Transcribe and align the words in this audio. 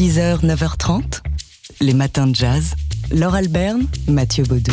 6h, 0.00 0.46
9h30, 0.46 1.20
les 1.82 1.92
matins 1.92 2.26
de 2.26 2.34
jazz. 2.34 2.72
Laure 3.10 3.34
Alberne, 3.34 3.86
Mathieu 4.08 4.44
Baudou. 4.44 4.72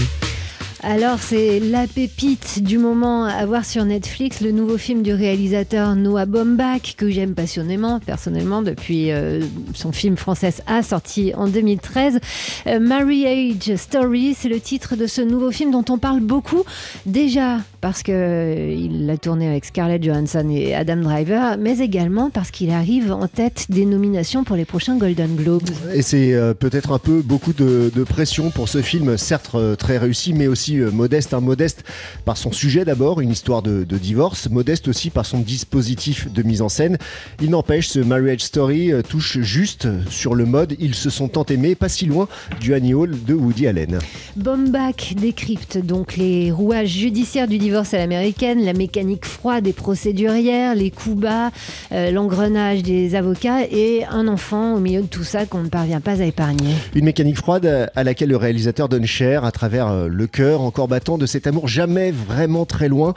Alors, 0.83 1.19
c'est 1.19 1.59
la 1.59 1.85
pépite 1.85 2.63
du 2.63 2.77
moment 2.77 3.25
à 3.25 3.45
voir 3.45 3.65
sur 3.65 3.83
Netflix, 3.83 4.39
le 4.39 4.53
nouveau 4.53 4.77
film 4.77 5.01
du 5.01 5.11
réalisateur 5.11 5.97
Noah 5.97 6.25
Baumbach, 6.27 6.95
que 6.95 7.09
j'aime 7.09 7.33
passionnément, 7.33 7.99
personnellement, 7.99 8.61
depuis 8.61 9.11
euh, 9.11 9.41
son 9.73 9.91
film 9.91 10.15
français 10.15 10.53
A, 10.65 10.81
sorti 10.81 11.33
en 11.35 11.47
2013. 11.49 12.19
Euh, 12.67 12.79
Marriage 12.79 13.75
Story, 13.75 14.33
c'est 14.33 14.47
le 14.47 14.61
titre 14.61 14.95
de 14.95 15.07
ce 15.07 15.19
nouveau 15.19 15.51
film 15.51 15.71
dont 15.71 15.83
on 15.89 15.97
parle 15.97 16.21
beaucoup, 16.21 16.63
déjà 17.05 17.57
parce 17.87 18.03
qu'il 18.03 18.13
euh, 18.15 18.87
l'a 18.91 19.17
tourné 19.17 19.47
avec 19.47 19.65
Scarlett 19.65 20.03
Johansson 20.03 20.49
et 20.49 20.75
Adam 20.75 20.97
Driver, 20.97 21.57
mais 21.57 21.79
également 21.79 22.29
parce 22.29 22.51
qu'il 22.51 22.69
arrive 22.71 23.11
en 23.11 23.27
tête 23.27 23.67
des 23.69 23.85
nominations 23.85 24.43
pour 24.43 24.55
les 24.55 24.65
prochains 24.65 24.97
Golden 24.97 25.35
Globes. 25.35 25.69
Et 25.93 26.01
c'est 26.01 26.35
peut-être 26.59 26.91
un 26.91 26.99
peu 26.99 27.21
beaucoup 27.21 27.53
de, 27.53 27.91
de, 27.93 28.03
pression 28.03 28.49
pour 28.49 28.69
ce 28.69 28.81
film, 28.81 29.17
certes 29.17 29.55
très 29.77 29.97
réussi, 29.97 30.33
mais 30.33 30.47
aussi 30.47 30.79
euh, 30.79 30.91
modeste, 30.91 31.33
un 31.33 31.41
modeste 31.41 31.83
par 32.25 32.37
son 32.37 32.51
sujet 32.51 32.85
d'abord, 32.85 33.21
une 33.21 33.31
histoire 33.31 33.61
de, 33.61 33.83
divorce, 33.83 34.49
modeste 34.49 34.87
aussi 34.87 35.09
par 35.09 35.25
son 35.25 35.39
dispositif 35.39 36.31
de 36.31 36.43
mise 36.43 36.61
en 36.61 36.69
scène. 36.69 36.97
Il 37.41 37.51
n'empêche, 37.51 37.87
ce 37.87 37.99
Marriage 37.99 38.41
Story 38.41 38.91
euh, 38.91 39.01
touche 39.01 39.39
juste 39.39 39.87
sur 40.09 40.35
le 40.35 40.45
mode 40.45 40.75
Ils 40.79 40.95
se 40.95 41.09
sont 41.09 41.27
tant 41.27 41.45
aimés, 41.45 41.75
pas 41.75 41.89
si 41.89 42.05
loin 42.05 42.27
du 42.59 42.73
Annie 42.73 42.93
Hall 42.93 43.15
de 43.25 43.33
Woody 43.33 43.67
Allen. 43.67 43.99
Bombach 44.35 45.13
décrypte 45.15 45.77
donc 45.77 46.17
les 46.17 46.51
rouages 46.51 46.89
judiciaires 46.89 47.47
du 47.47 47.57
divorce 47.57 47.76
à 47.93 47.97
l'américaine, 47.97 48.63
la 48.63 48.73
mécanique 48.73 49.25
froide 49.25 49.63
des 49.63 49.73
procédurières, 49.73 50.75
les 50.75 50.91
coups 50.91 51.17
bas, 51.17 51.51
euh, 51.91 52.11
l'engrenage 52.11 52.83
des 52.83 53.15
avocats 53.15 53.63
et 53.69 54.05
un 54.09 54.27
enfant 54.27 54.75
au 54.75 54.79
milieu 54.79 55.01
de 55.01 55.07
tout 55.07 55.23
ça 55.23 55.45
qu'on 55.45 55.63
ne 55.63 55.69
parvient 55.69 56.01
pas 56.01 56.21
à 56.21 56.25
épargner. 56.25 56.73
Une 56.95 57.05
mécanique 57.05 57.37
froide 57.37 57.89
à 57.95 58.03
laquelle 58.03 58.29
le 58.29 58.37
réalisateur 58.37 58.89
donne 58.89 59.05
cher 59.05 59.45
à 59.45 59.51
travers 59.51 60.07
le 60.07 60.27
cœur 60.27 60.61
encore 60.61 60.87
battant 60.87 61.17
de 61.17 61.25
cet 61.25 61.47
amour 61.47 61.67
jamais 61.67 62.11
vraiment 62.11 62.65
très 62.65 62.87
loin, 62.87 63.13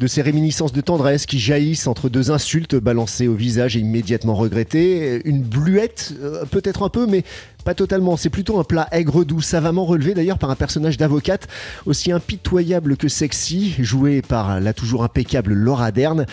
de 0.00 0.06
ces 0.06 0.22
réminiscences 0.22 0.72
de 0.72 0.80
tendresse 0.80 1.26
qui 1.26 1.38
jaillissent 1.38 1.86
entre 1.86 2.08
deux 2.08 2.30
insultes 2.30 2.76
balancées 2.76 3.28
au 3.28 3.34
visage 3.34 3.76
et 3.76 3.80
immédiatement 3.80 4.34
regrettées, 4.34 5.20
une 5.24 5.42
bluette, 5.42 6.14
euh, 6.22 6.44
peut-être 6.44 6.82
un 6.82 6.88
peu, 6.88 7.06
mais 7.06 7.24
pas 7.64 7.74
totalement, 7.74 8.16
c'est 8.16 8.30
plutôt 8.30 8.58
un 8.60 8.64
plat 8.64 8.88
aigre-doux, 8.92 9.40
savamment 9.40 9.84
relevé 9.84 10.14
d'ailleurs 10.14 10.38
par 10.38 10.50
un 10.50 10.54
personnage 10.54 10.96
d'avocate 10.96 11.48
aussi 11.86 12.12
impitoyable 12.12 12.96
que 12.96 13.08
sexy, 13.08 13.74
joué 13.78 14.22
par 14.22 14.60
la 14.60 14.72
toujours 14.72 15.04
impeccable 15.04 15.54
Laura 15.54 15.90
Dern. 15.90 16.26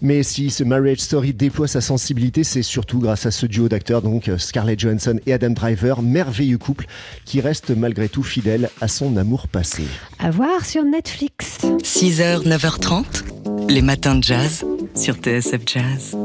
Mais 0.00 0.22
si 0.22 0.50
ce 0.50 0.64
Marriage 0.64 0.98
Story 0.98 1.32
déploie 1.32 1.68
sa 1.68 1.80
sensibilité, 1.80 2.44
c'est 2.44 2.62
surtout 2.62 2.98
grâce 2.98 3.26
à 3.26 3.30
ce 3.30 3.46
duo 3.46 3.68
d'acteurs, 3.68 4.02
donc 4.02 4.30
Scarlett 4.38 4.80
Johansson 4.80 5.18
et 5.26 5.32
Adam 5.32 5.50
Driver, 5.50 6.02
merveilleux 6.02 6.58
couple 6.58 6.86
qui 7.24 7.40
reste 7.40 7.70
malgré 7.70 8.08
tout 8.08 8.22
fidèle 8.22 8.70
à 8.80 8.88
son 8.88 9.16
amour 9.16 9.48
passé. 9.48 9.84
À 10.18 10.30
voir 10.30 10.64
sur 10.64 10.84
Netflix. 10.84 11.58
6h, 11.82 12.46
9h30, 12.46 13.68
les 13.68 13.82
matins 13.82 14.16
de 14.16 14.22
jazz 14.22 14.64
sur 14.94 15.14
TSF 15.14 15.62
Jazz. 15.66 16.16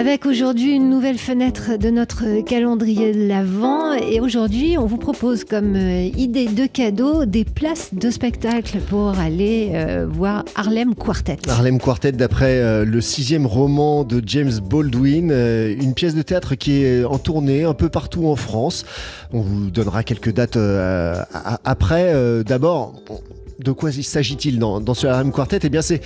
Avec 0.00 0.24
aujourd'hui 0.24 0.76
une 0.76 0.88
nouvelle 0.88 1.18
fenêtre 1.18 1.76
de 1.78 1.90
notre 1.90 2.42
calendrier 2.46 3.12
de 3.12 3.28
l'Avent. 3.28 3.92
Et 3.92 4.18
aujourd'hui, 4.18 4.78
on 4.78 4.86
vous 4.86 4.96
propose 4.96 5.44
comme 5.44 5.76
euh, 5.76 6.08
idée 6.16 6.46
de 6.46 6.64
cadeau 6.64 7.26
des 7.26 7.44
places 7.44 7.92
de 7.92 8.10
spectacle 8.10 8.78
pour 8.88 9.18
aller 9.18 9.72
euh, 9.74 10.06
voir 10.10 10.46
Harlem 10.54 10.94
Quartet. 10.94 11.36
Harlem 11.46 11.78
Quartet, 11.78 12.12
d'après 12.12 12.62
euh, 12.62 12.86
le 12.86 13.02
sixième 13.02 13.44
roman 13.44 14.02
de 14.02 14.22
James 14.24 14.58
Baldwin, 14.70 15.30
une 15.32 15.92
pièce 15.92 16.14
de 16.14 16.22
théâtre 16.22 16.54
qui 16.54 16.82
est 16.82 17.04
en 17.04 17.18
tournée 17.18 17.64
un 17.64 17.74
peu 17.74 17.90
partout 17.90 18.26
en 18.26 18.36
France. 18.36 18.86
On 19.34 19.42
vous 19.42 19.70
donnera 19.70 20.02
quelques 20.02 20.32
dates 20.32 20.56
après. 21.66 22.14
D'abord, 22.44 22.94
de 23.62 23.72
quoi 23.72 23.90
s'agit-il 23.92 24.58
dans, 24.58 24.94
ce 24.94 25.06
Harlem 25.06 25.32
Quartet? 25.32 25.60
Eh 25.64 25.68
bien, 25.68 25.82
c'est 25.82 26.00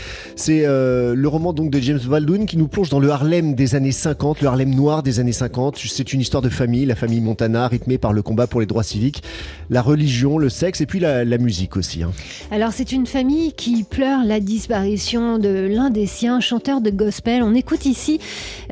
euh, 0.51 1.15
le 1.15 1.29
roman 1.29 1.53
donc 1.53 1.71
de 1.71 1.79
James 1.81 2.01
Baldwin 2.05 2.47
qui 2.47 2.57
nous 2.57 2.69
plonge 2.69 2.89
dans 2.89 3.01
le 3.01 3.11
Harlem 3.11 3.55
des 3.55 3.75
années 3.75 3.93
50, 3.93 4.41
le 4.41 4.49
Harlem 4.49 4.75
noir 4.75 5.03
des 5.03 5.21
années 5.21 5.33
50. 5.33 5.77
C'est 5.79 6.13
une 6.13 6.21
histoire 6.21 6.43
de 6.43 6.49
famille, 6.49 6.87
la 6.87 6.97
famille 6.97 7.21
Montana, 7.21 7.69
rythmée 7.69 7.99
par 7.99 8.13
le 8.13 8.23
combat 8.23 8.47
pour 8.47 8.61
les 8.61 8.67
droits 8.67 8.83
civiques, 8.83 9.23
la 9.71 9.83
religion, 9.83 10.39
le 10.39 10.49
sexe 10.49 10.81
et 10.81 10.87
puis 10.87 11.01
la, 11.01 11.25
musique 11.39 11.77
aussi. 11.77 12.03
Hein. 12.03 12.13
Alors, 12.53 12.71
c'est 12.71 12.93
une 12.93 13.07
famille 13.07 13.53
qui 13.53 13.85
pleure 13.85 14.21
la 14.25 14.39
disparition 14.41 15.39
de 15.39 15.69
l'un 15.69 15.91
des 15.91 16.07
siens, 16.07 16.41
chanteur 16.41 16.81
de 16.81 16.91
gospel. 16.91 17.43
On 17.43 17.55
écoute 17.55 17.87
ici 17.87 18.21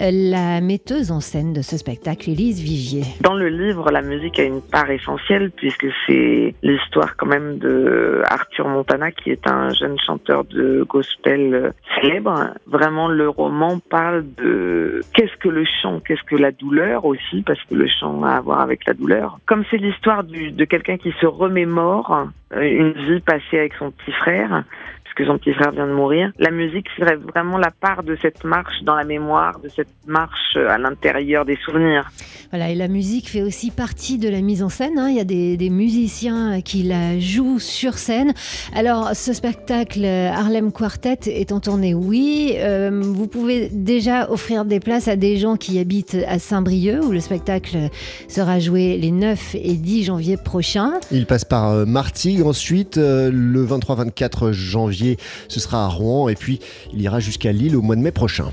euh, 0.00 0.10
la 0.12 0.60
metteuse 0.60 1.10
en 1.10 1.20
scène 1.20 1.52
de 1.52 1.62
ce 1.62 1.76
spectacle, 1.76 2.30
Élise 2.30 2.60
Vigier. 2.60 3.04
Dans 3.20 3.34
le 3.34 3.48
livre, 3.48 3.90
la 3.90 4.02
musique 4.02 4.38
a 4.38 4.44
une 4.44 4.62
part 4.62 4.90
essentielle 4.90 5.50
puisque 5.50 5.86
c'est 6.06 6.54
l'histoire 6.62 7.16
quand 7.16 7.26
même 7.26 7.58
de 7.58 8.22
Arthur 8.26 8.68
Montana, 8.72 9.10
qui 9.12 9.30
est 9.30 9.46
un 9.48 9.70
jeune 9.70 9.98
chanteur 9.98 10.44
de 10.44 10.84
gospel 10.88 11.54
euh, 11.54 11.70
célèbre. 11.94 12.54
Vraiment, 12.66 13.08
le 13.08 13.28
roman 13.28 13.78
parle 13.78 14.24
de 14.36 15.00
qu'est-ce 15.14 15.36
que 15.36 15.48
le 15.48 15.64
chant, 15.64 16.00
qu'est-ce 16.00 16.22
que 16.24 16.36
la 16.36 16.50
douleur 16.50 17.04
aussi, 17.04 17.42
parce 17.42 17.62
que 17.64 17.74
le 17.74 17.86
chant 17.86 18.22
a 18.22 18.32
à 18.32 18.40
voir 18.40 18.60
avec 18.60 18.86
la 18.86 18.94
douleur. 18.94 19.38
Comme 19.46 19.64
c'est 19.70 19.76
l'histoire 19.76 20.24
de 20.24 20.64
quelqu'un 20.64 20.96
qui 20.96 21.12
se 21.20 21.26
remémore 21.26 22.28
euh, 22.54 22.60
une 22.62 22.92
vie 22.92 23.20
passée 23.20 23.58
avec 23.58 23.74
son 23.74 23.90
petit 23.90 24.12
frère, 24.12 24.64
que 25.14 25.24
son 25.24 25.38
petit 25.38 25.52
frère 25.54 25.72
vient 25.72 25.86
de 25.86 25.92
mourir. 25.92 26.32
La 26.38 26.50
musique 26.50 26.86
serait 26.96 27.16
vraiment 27.16 27.58
la 27.58 27.70
part 27.70 28.02
de 28.02 28.16
cette 28.20 28.44
marche 28.44 28.82
dans 28.82 28.94
la 28.94 29.04
mémoire, 29.04 29.60
de 29.60 29.68
cette 29.68 29.88
marche 30.06 30.56
à 30.56 30.78
l'intérieur 30.78 31.44
des 31.44 31.56
souvenirs. 31.56 32.10
Voilà, 32.50 32.68
et 32.68 32.74
la 32.74 32.88
musique 32.88 33.30
fait 33.30 33.40
aussi 33.40 33.70
partie 33.70 34.18
de 34.18 34.28
la 34.28 34.42
mise 34.42 34.62
en 34.62 34.68
scène. 34.68 34.98
Hein. 34.98 35.08
Il 35.08 35.16
y 35.16 35.20
a 35.20 35.24
des, 35.24 35.70
musiciens 35.70 36.60
qui 36.60 36.82
la 36.82 37.18
jouent 37.18 37.58
sur 37.58 37.94
scène. 37.94 38.34
Alors, 38.74 39.14
ce 39.14 39.32
spectacle 39.32 40.04
Harlem 40.04 40.70
Quartet 40.70 41.20
est 41.26 41.50
en 41.50 41.60
tournée, 41.60 41.94
oui. 41.94 42.56
Euh, 42.58 43.00
vous 43.02 43.26
pouvez 43.26 43.70
déjà 43.70 44.30
offrir 44.30 44.66
des 44.66 44.80
places 44.80 45.08
à 45.08 45.16
des 45.16 45.38
gens 45.38 45.56
qui 45.56 45.78
habitent 45.78 46.18
à 46.28 46.38
Saint-Brieuc, 46.38 47.02
où 47.02 47.10
le 47.10 47.20
spectacle 47.20 47.88
sera 48.28 48.58
joué 48.58 48.98
les 48.98 49.12
9 49.12 49.54
et 49.54 49.74
10 49.74 50.04
janvier 50.04 50.36
prochains. 50.36 50.92
Il 51.10 51.24
passe 51.24 51.46
par 51.46 51.70
euh, 51.70 51.86
Martigues 51.86 52.42
ensuite, 52.42 52.98
euh, 52.98 53.30
le 53.32 53.64
23-24 53.64 54.52
janvier 54.52 55.01
ce 55.48 55.60
sera 55.60 55.84
à 55.84 55.88
Rouen 55.88 56.28
et 56.28 56.34
puis 56.34 56.60
il 56.92 57.00
ira 57.00 57.20
jusqu'à 57.20 57.52
Lille 57.52 57.76
au 57.76 57.82
mois 57.82 57.96
de 57.96 58.00
mai 58.00 58.12
prochain. 58.12 58.52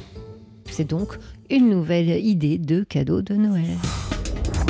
C'est 0.69 0.87
donc 0.87 1.17
une 1.49 1.69
nouvelle 1.69 2.09
idée 2.09 2.57
de 2.57 2.83
cadeau 2.83 3.21
de 3.21 3.35
Noël. 3.35 3.77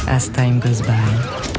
As 0.08 0.32
time 0.32 0.60
goes 0.60 0.82
by. 0.82 1.50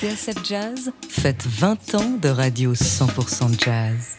TSF 0.00 0.44
Jazz 0.44 0.92
faites 1.08 1.46
20 1.46 1.94
ans 1.94 2.18
de 2.20 2.28
radio 2.28 2.74
100% 2.74 3.64
jazz. 3.64 4.18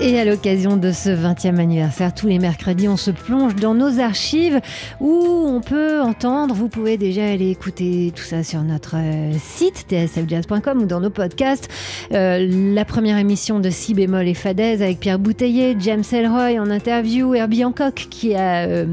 Et 0.00 0.16
à 0.16 0.24
l'occasion 0.24 0.76
de 0.76 0.92
ce 0.92 1.10
20e 1.10 1.58
anniversaire, 1.58 2.14
tous 2.14 2.28
les 2.28 2.38
mercredis, 2.38 2.86
on 2.86 2.96
se 2.96 3.10
plonge 3.10 3.56
dans 3.56 3.74
nos 3.74 3.98
archives 3.98 4.60
où 5.00 5.10
on 5.10 5.60
peut 5.60 6.00
entendre, 6.00 6.54
vous 6.54 6.68
pouvez 6.68 6.96
déjà 6.96 7.26
aller 7.26 7.50
écouter 7.50 8.12
tout 8.14 8.22
ça 8.22 8.44
sur 8.44 8.62
notre 8.62 8.94
euh, 8.94 9.32
site 9.40 9.86
tsfjazz.com 9.90 10.82
ou 10.82 10.86
dans 10.86 11.00
nos 11.00 11.10
podcasts. 11.10 11.68
Euh, 12.12 12.46
la 12.72 12.84
première 12.84 13.18
émission 13.18 13.58
de 13.58 13.70
Si 13.70 13.92
bémol 13.92 14.28
et 14.28 14.34
Fadaise 14.34 14.82
avec 14.82 15.00
Pierre 15.00 15.18
Bouteiller, 15.18 15.76
James 15.80 16.04
Elroy 16.12 16.60
en 16.60 16.70
interview, 16.70 17.34
Herbie 17.34 17.64
Hancock 17.64 18.06
qui 18.08 18.36
a 18.36 18.68
euh, 18.68 18.86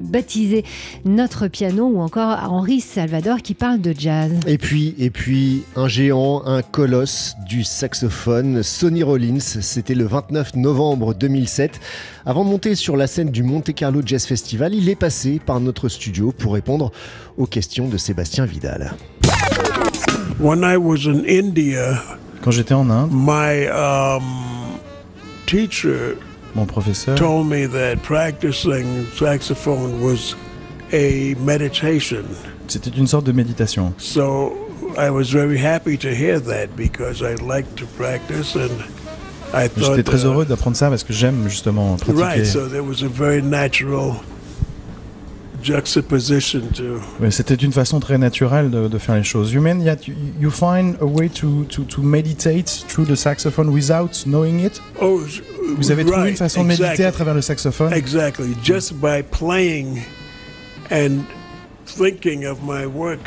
baptisé 0.00 0.64
notre 1.04 1.48
piano 1.48 1.86
ou 1.86 2.00
encore 2.00 2.38
Henri 2.48 2.80
Salvador 2.80 3.42
qui 3.42 3.54
parle 3.54 3.80
de 3.80 3.92
jazz. 3.98 4.30
Et 4.46 4.58
puis, 4.58 4.94
et 5.00 5.10
puis 5.10 5.64
un 5.74 5.88
géant, 5.88 6.44
un 6.46 6.62
colosse 6.62 7.34
du 7.48 7.64
saxophone, 7.64 8.62
Sonny 8.62 9.02
Rollins, 9.02 9.40
c'était 9.40 9.96
le 9.96 10.04
29 10.04 10.51
novembre 10.56 11.14
2007. 11.14 11.80
Avant 12.26 12.44
de 12.44 12.50
monter 12.50 12.74
sur 12.74 12.96
la 12.96 13.06
scène 13.06 13.30
du 13.30 13.42
Monte 13.42 13.72
Carlo 13.74 14.02
Jazz 14.04 14.26
Festival, 14.26 14.74
il 14.74 14.88
est 14.88 14.96
passé 14.96 15.40
par 15.44 15.60
notre 15.60 15.88
studio 15.88 16.32
pour 16.32 16.54
répondre 16.54 16.92
aux 17.36 17.46
questions 17.46 17.88
de 17.88 17.96
Sébastien 17.96 18.44
Vidal. 18.44 18.94
Quand 22.42 22.50
j'étais 22.50 22.74
en 22.74 22.90
Inde, 22.90 23.10
my, 23.12 23.68
um, 23.68 24.22
teacher 25.46 26.16
mon 26.54 26.66
professeur 26.66 27.14
told 27.14 27.46
me 27.46 27.66
that 27.66 28.02
practicing 28.02 29.06
saxophone 29.16 30.02
was 30.02 30.34
a 30.92 31.34
meditation. 31.36 32.24
C'était 32.68 32.90
une 32.90 33.06
sorte 33.06 33.24
de 33.24 33.32
méditation. 33.32 33.94
So 33.98 34.52
I 34.98 35.10
was 35.10 35.32
very 35.32 35.58
happy 35.58 35.96
to 35.98 36.08
hear 36.08 36.40
that 36.40 36.76
because 36.76 37.22
I 37.22 37.36
like 37.42 37.74
to 37.76 37.86
practice 37.96 38.54
and 38.54 38.70
J'étais 39.76 40.02
très 40.02 40.24
heureux 40.24 40.44
d'apprendre 40.44 40.76
ça 40.76 40.88
parce 40.88 41.04
que 41.04 41.12
j'aime 41.12 41.48
justement 41.48 41.96
pratiquer. 41.96 42.22
Right, 42.22 42.46
so 42.46 42.68
there 42.68 42.82
was 42.82 43.02
a 43.02 43.08
very 43.08 43.42
natural 43.42 44.16
juxtaposition 45.62 46.62
to. 46.74 47.30
C'était 47.30 47.54
une 47.54 47.72
façon 47.72 48.00
très 48.00 48.18
naturelle 48.18 48.70
de, 48.70 48.88
de, 48.88 48.98
faire 48.98 49.14
les 49.14 49.22
choses. 49.22 49.52
You 49.52 49.60
mean 49.60 49.84
that 49.84 50.08
you, 50.08 50.14
you 50.40 50.50
find 50.50 50.96
a 51.00 51.06
way 51.06 51.28
to, 51.28 51.64
to, 51.64 51.84
to 51.84 52.02
meditate 52.02 52.84
through 52.88 53.06
the 53.06 53.16
saxophone 53.16 53.70
without 53.72 54.24
knowing 54.26 54.60
it? 54.60 54.80
Oh, 55.00 55.20
Vous 55.76 55.90
avez 55.90 56.04
trouvé 56.04 56.30
une 56.30 56.36
façon 56.36 56.62
de 56.62 56.68
méditer 56.68 57.04
à 57.04 57.12
travers 57.12 57.34
le 57.34 57.42
saxophone? 57.42 57.92
Exactly, 57.92 58.54
just 58.62 58.94
by 58.94 59.22
playing 59.22 60.02
and 60.90 61.24
thinking 61.86 62.46
of 62.46 62.62
my 62.62 62.86
work. 62.86 63.20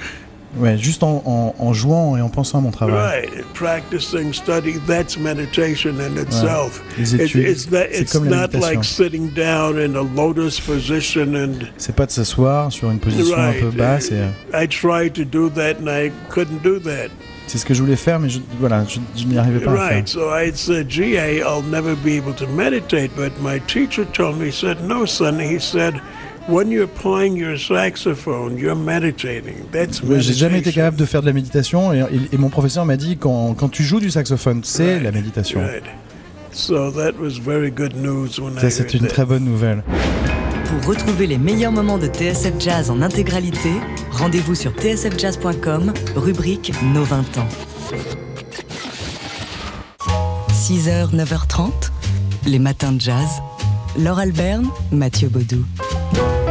Ouais, 0.58 0.78
juste 0.78 1.04
en, 1.04 1.22
en, 1.26 1.56
en 1.58 1.74
jouant 1.74 2.16
et 2.18 2.22
en 2.22 2.30
pensant 2.30 2.60
à 2.60 2.62
mon 2.62 2.72
travail. 2.72 2.96
Right, 2.96 3.46
practicing, 3.54 4.34
study, 4.34 4.80
that's 4.88 5.18
meditation 5.18 6.00
in 6.00 6.18
itself. 6.22 6.82
Les 6.98 7.16
études, 7.16 7.48
it's 7.48 7.68
c'est 7.70 8.12
comme 8.12 8.30
la 8.30 8.48
méditation. 8.48 8.82
C'est 11.78 11.96
pas 11.96 12.06
de 12.06 12.12
s'asseoir 12.12 12.72
sur 12.72 12.92
une 12.92 13.00
position 13.00 13.38
un 13.38 13.54
peu 13.54 13.70
basse 13.70 14.12
et 14.12 14.16
euh, 14.16 14.64
I 14.64 14.68
tried 14.68 15.14
to 15.14 15.26
do 15.26 15.50
that 15.50 15.76
and 15.82 15.88
I 15.88 16.12
couldn't 16.30 16.62
do 16.64 16.80
that. 16.80 17.10
c'est 17.48 17.58
ce 17.58 17.66
que 17.66 17.74
je 17.74 17.82
voulais 17.82 17.96
faire, 17.96 18.20
mais 18.20 18.30
je, 18.30 18.40
voilà, 18.60 18.84
je, 18.88 19.00
je 19.16 19.26
n'y 19.26 19.38
arrivais 19.38 19.60
pas 19.60 19.72
à 19.72 19.76
faire. 19.76 19.88
Right, 19.88 20.08
so 20.08 20.34
I 20.34 20.52
said, 20.54 20.90
gee, 20.90 21.18
I'll 21.18 21.62
never 21.62 21.96
be 21.96 22.18
able 22.18 22.34
to 22.34 22.48
meditate. 22.48 23.12
But 23.16 23.32
my 23.42 23.60
teacher 23.68 24.06
told 24.14 24.38
me, 24.38 24.48
he 24.48 24.52
said, 24.52 24.84
no, 24.84 25.06
son. 25.06 25.40
He 25.40 25.60
said, 25.60 26.02
when 26.48 26.70
you're 26.70 26.88
playing 26.88 27.36
your 27.38 27.58
saxophone, 27.58 28.58
you're 28.58 28.76
meditating. 28.76 29.66
That's 29.72 30.02
J'ai 30.04 30.34
jamais 30.34 30.60
été 30.60 30.68
meditation. 30.70 30.72
capable 30.82 30.98
de 30.98 31.06
faire 31.06 31.22
de 31.22 31.26
la 31.28 31.34
méditation 31.34 31.94
et, 31.94 32.00
et- 32.00 32.36
et 32.36 32.38
mon 32.38 32.50
professeur 32.50 32.86
m'a 32.86 32.98
dit 32.98 33.18
quand, 33.18 33.54
quand 33.56 33.70
tu 33.70 33.84
joues 33.84 34.00
du 34.00 34.12
saxophone, 34.12 34.62
c'est 34.64 34.94
Right, 34.96 35.04
la 35.04 35.12
méditation. 35.12 35.62
Right. 35.62 35.84
So 36.52 36.92
that 36.92 37.14
was 37.20 37.40
very 37.44 37.70
good 37.72 37.96
news 37.98 38.40
when 38.40 38.54
I 38.58 38.62
Ça, 38.62 38.70
c'est 38.70 38.94
une 38.94 39.02
that. 39.02 39.08
très 39.08 39.26
bonne 39.26 39.44
nouvelle. 39.44 39.84
Pour 40.70 40.90
retrouver 40.90 41.28
les 41.28 41.38
meilleurs 41.38 41.72
moments 41.72 41.98
de 41.98 42.08
TSF 42.08 42.54
Jazz 42.60 42.90
en 42.90 43.02
intégralité, 43.02 43.70
rendez-vous 44.12 44.56
sur 44.56 44.72
tsfjazz.com, 44.72 45.94
rubrique 46.16 46.72
Nos 46.94 47.04
20 47.04 47.38
ans. 47.38 47.48
6h, 50.52 51.14
9h30, 51.14 51.72
les 52.48 52.60
matins 52.60 52.92
de 52.94 53.00
jazz. 53.02 53.28
Laure 54.00 54.20
Alberne, 54.20 54.68
Mathieu 54.92 55.30
Baudou. 55.30 55.64
Il 56.14 56.45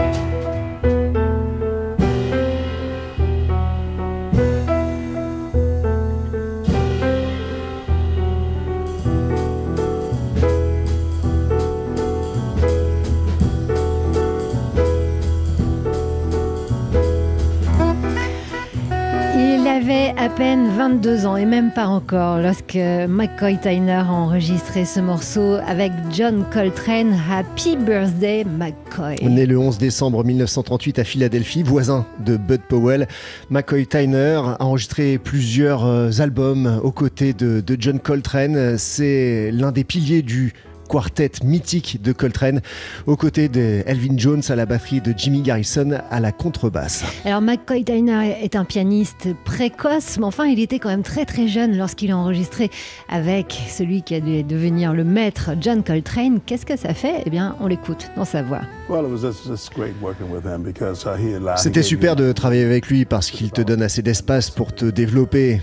à 20.25 20.31
peine 20.31 20.71
22 20.75 21.27
ans 21.27 21.37
et 21.37 21.45
même 21.45 21.71
pas 21.71 21.87
encore 21.87 22.39
lorsque 22.39 22.77
McCoy 22.77 23.59
Tyner 23.61 23.93
a 23.93 24.11
enregistré 24.11 24.87
ce 24.87 24.99
morceau 24.99 25.57
avec 25.67 25.93
John 26.11 26.47
Coltrane. 26.51 27.15
Happy 27.31 27.77
Birthday 27.77 28.43
McCoy. 28.45 29.17
Né 29.23 29.45
le 29.45 29.59
11 29.59 29.77
décembre 29.77 30.25
1938 30.25 30.99
à 30.99 31.05
Philadelphie, 31.05 31.63
voisin 31.63 32.07
de 32.25 32.39
Bud 32.39 32.63
Powell, 32.63 33.07
McCoy 33.51 33.87
Tyner 33.87 34.41
a 34.59 34.65
enregistré 34.65 35.19
plusieurs 35.19 35.85
euh, 35.85 36.11
albums 36.21 36.81
aux 36.83 36.93
côtés 36.93 37.35
de, 37.35 37.61
de 37.61 37.77
John 37.79 38.01
Coltrane. 38.01 38.79
C'est 38.79 39.51
l'un 39.53 39.73
des 39.73 39.85
piliers 39.85 40.23
du 40.23 40.55
quartet 40.89 41.33
mythique 41.43 42.03
de 42.03 42.13
Coltrane, 42.13 42.61
aux 43.07 43.17
côtés 43.17 43.49
de 43.49 43.83
Elvin 43.87 44.17
Jones 44.17 44.43
à 44.49 44.57
la 44.57 44.67
batterie, 44.67 45.01
de 45.01 45.15
Jimmy 45.17 45.43
Garrison 45.43 45.99
à 46.11 46.21
la 46.21 46.33
contrebasse. 46.33 47.05
Alors 47.25 47.41
McCoy 47.41 47.85
Tyner 47.85 48.37
est 48.43 48.57
un 48.57 48.65
pianiste 48.65 49.29
précoce, 49.45 50.19
mais 50.19 50.25
enfin 50.25 50.47
il 50.47 50.61
était 50.61 50.79
quand 50.79 50.89
même 50.89 51.03
très 51.03 51.25
très 51.25 51.49
jeune 51.49 51.77
lorsqu'il 51.77 52.11
a 52.11 52.17
enregistré 52.17 52.71
avec 53.09 53.59
celui 53.69 54.03
qui 54.03 54.15
allait 54.15 54.43
devenir 54.43 54.93
le 54.93 55.05
maître, 55.05 55.51
John 55.61 55.83
Coltrane. 55.83 56.41
Qu'est-ce 56.45 56.67
que 56.67 56.77
ça 56.77 56.95
fait? 56.95 57.23
Eh 57.27 57.31
bien, 57.31 57.57
on 57.61 57.67
l'écoute 57.67 58.11
dans 58.17 58.25
sa 58.25 58.43
voix. 58.43 58.63
Well, 58.89 59.05
it 59.05 59.11
was 59.11 59.23
just, 59.23 59.47
just 59.47 59.73
great 59.75 59.95
working 60.03 60.31
with 60.31 60.45
him 60.45 60.63
because 60.63 61.05
he 61.05 61.35
allowed. 61.35 61.59
he 61.59 61.63
C'était 61.63 61.83
super 61.83 62.17
de 62.17 62.33
travailler 62.33 62.65
avec 62.65 62.89
lui 62.89 63.05
parce 63.05 63.31
qu'il 63.31 63.51
te 63.51 63.63
donne 63.63 63.83
assez 63.83 64.03
d'espace 64.03 64.51
pour 64.51 64.75
te 64.75 64.85
développer 64.85 65.61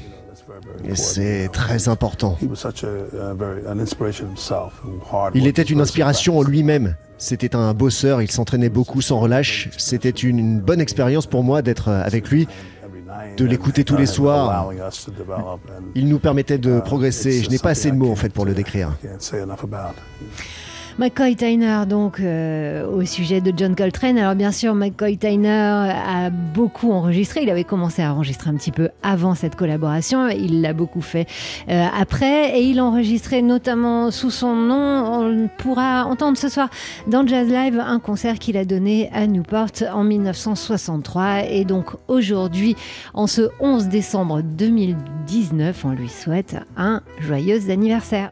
et 0.88 0.95
c'est 0.95 1.50
très 1.51 1.89
important. 1.89 2.38
Il 5.33 5.47
était 5.47 5.62
une 5.63 5.81
inspiration 5.81 6.38
en 6.38 6.44
lui-même. 6.44 6.95
C'était 7.18 7.56
un 7.56 7.73
bosseur, 7.73 8.21
il 8.21 8.31
s'entraînait 8.31 8.69
beaucoup 8.69 9.01
sans 9.01 9.19
relâche. 9.19 9.69
C'était 9.77 10.09
une, 10.09 10.59
bonne 10.59 10.81
expérience 10.81 11.27
pour 11.27 11.44
moi 11.44 11.62
d'être 11.62 11.89
avec 11.89 12.29
lui. 12.29 12.47
De 13.38 13.45
l'écouter 13.45 13.83
tous 13.83 13.97
les 13.97 14.09
and 14.09 14.13
soirs. 14.13 14.71
Il 15.95 16.07
nous 16.07 16.19
permettait 16.19 16.57
de 16.57 16.77
uh, 16.77 16.81
progresser. 16.81 17.44
Je 17.44 17.50
n'ai 17.50 17.59
pas 17.59 17.71
assez 17.71 17.91
de 17.91 17.95
mots 17.95 18.12
en 18.12 18.15
fait 18.15 18.29
pour 18.29 18.45
le 18.45 18.53
uh, 18.53 18.56
décrire. 18.56 18.97
McCoy 20.99 21.35
Tyner, 21.35 21.85
donc 21.88 22.19
euh, 22.19 22.85
au 22.85 23.05
sujet 23.05 23.41
de 23.41 23.53
John 23.55 23.75
Coltrane. 23.75 24.17
Alors 24.17 24.35
bien 24.35 24.51
sûr, 24.51 24.75
McCoy 24.75 25.17
Tyner 25.17 25.49
a 25.49 26.29
beaucoup 26.29 26.91
enregistré. 26.91 27.43
Il 27.43 27.49
avait 27.49 27.63
commencé 27.63 28.01
à 28.01 28.13
enregistrer 28.13 28.49
un 28.49 28.55
petit 28.55 28.71
peu 28.71 28.89
avant 29.01 29.33
cette 29.33 29.55
collaboration. 29.55 30.27
Il 30.27 30.61
l'a 30.61 30.73
beaucoup 30.73 31.01
fait 31.01 31.27
euh, 31.69 31.85
après. 31.97 32.59
Et 32.59 32.63
il 32.63 32.79
a 32.79 32.85
enregistré 32.85 33.41
notamment 33.41 34.11
sous 34.11 34.31
son 34.31 34.55
nom. 34.55 35.21
On 35.21 35.49
pourra 35.57 36.05
entendre 36.05 36.38
ce 36.38 36.49
soir 36.49 36.69
dans 37.07 37.25
Jazz 37.25 37.47
Live 37.47 37.79
un 37.79 37.99
concert 37.99 38.38
qu'il 38.38 38.57
a 38.57 38.65
donné 38.65 39.09
à 39.13 39.27
Newport 39.27 39.71
en 39.91 40.03
1963. 40.03 41.45
Et 41.49 41.65
donc 41.65 41.91
aujourd'hui, 42.07 42.75
en 43.13 43.27
ce 43.27 43.49
11 43.59 43.88
décembre 43.88 44.41
2019, 44.41 45.85
on 45.85 45.91
lui 45.91 46.09
souhaite 46.09 46.57
un 46.77 47.01
joyeux 47.19 47.69
anniversaire. 47.69 48.29